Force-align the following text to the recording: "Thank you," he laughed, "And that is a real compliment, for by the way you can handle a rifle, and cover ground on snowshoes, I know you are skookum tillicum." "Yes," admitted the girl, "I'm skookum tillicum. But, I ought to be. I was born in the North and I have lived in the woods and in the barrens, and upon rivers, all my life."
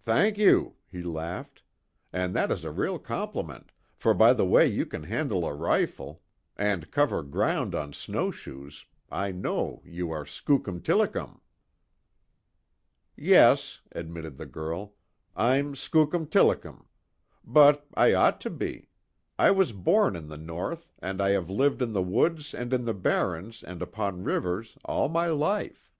"Thank 0.00 0.36
you," 0.36 0.74
he 0.90 1.00
laughed, 1.00 1.62
"And 2.12 2.34
that 2.34 2.50
is 2.50 2.64
a 2.64 2.72
real 2.72 2.98
compliment, 2.98 3.70
for 3.94 4.12
by 4.14 4.32
the 4.32 4.44
way 4.44 4.66
you 4.66 4.84
can 4.84 5.04
handle 5.04 5.46
a 5.46 5.54
rifle, 5.54 6.22
and 6.56 6.90
cover 6.90 7.22
ground 7.22 7.72
on 7.72 7.92
snowshoes, 7.92 8.86
I 9.12 9.30
know 9.30 9.80
you 9.84 10.10
are 10.10 10.26
skookum 10.26 10.80
tillicum." 10.82 11.40
"Yes," 13.14 13.80
admitted 13.92 14.38
the 14.38 14.46
girl, 14.46 14.96
"I'm 15.36 15.76
skookum 15.76 16.26
tillicum. 16.26 16.88
But, 17.44 17.86
I 17.94 18.12
ought 18.12 18.40
to 18.40 18.50
be. 18.50 18.88
I 19.38 19.52
was 19.52 19.72
born 19.72 20.16
in 20.16 20.26
the 20.26 20.36
North 20.36 20.92
and 20.98 21.22
I 21.22 21.28
have 21.28 21.48
lived 21.48 21.80
in 21.80 21.92
the 21.92 22.02
woods 22.02 22.54
and 22.54 22.72
in 22.72 22.82
the 22.82 22.92
barrens, 22.92 23.62
and 23.62 23.82
upon 23.82 24.24
rivers, 24.24 24.76
all 24.84 25.08
my 25.08 25.28
life." 25.28 25.92